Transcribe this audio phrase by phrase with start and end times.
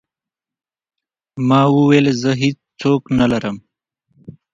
[1.47, 3.57] ما وويل زه هېڅ څوک نه لرم.